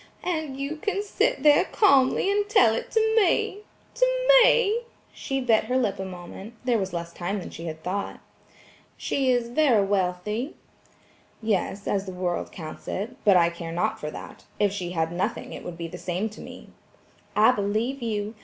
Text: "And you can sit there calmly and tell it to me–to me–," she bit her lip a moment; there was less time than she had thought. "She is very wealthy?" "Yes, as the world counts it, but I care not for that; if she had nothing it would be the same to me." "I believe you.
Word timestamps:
"And 0.23 0.59
you 0.59 0.77
can 0.77 1.03
sit 1.03 1.43
there 1.43 1.63
calmly 1.65 2.31
and 2.31 2.49
tell 2.49 2.73
it 2.73 2.89
to 2.89 3.15
me–to 3.17 4.05
me–," 4.43 4.81
she 5.13 5.39
bit 5.39 5.65
her 5.65 5.77
lip 5.77 5.99
a 5.99 6.05
moment; 6.05 6.55
there 6.65 6.79
was 6.79 6.91
less 6.91 7.13
time 7.13 7.37
than 7.39 7.51
she 7.51 7.65
had 7.65 7.83
thought. 7.83 8.19
"She 8.97 9.29
is 9.29 9.49
very 9.49 9.85
wealthy?" 9.85 10.55
"Yes, 11.39 11.87
as 11.87 12.07
the 12.07 12.13
world 12.13 12.51
counts 12.51 12.87
it, 12.87 13.15
but 13.23 13.37
I 13.37 13.51
care 13.51 13.71
not 13.71 13.99
for 13.99 14.09
that; 14.09 14.45
if 14.59 14.71
she 14.73 14.89
had 14.93 15.11
nothing 15.11 15.53
it 15.53 15.63
would 15.63 15.77
be 15.77 15.87
the 15.87 15.99
same 15.99 16.29
to 16.29 16.41
me." 16.41 16.69
"I 17.35 17.51
believe 17.51 18.01
you. 18.01 18.33